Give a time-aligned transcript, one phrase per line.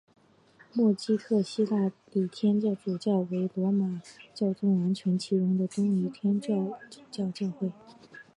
[0.73, 4.01] 默基特希腊礼天主教会为一与罗马
[4.33, 6.73] 教宗完全共融的东仪天主
[7.11, 7.71] 教教会。